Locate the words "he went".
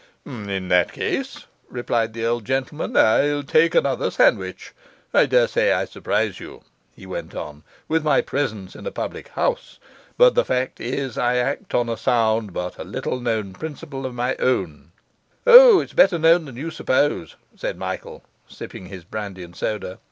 6.95-7.35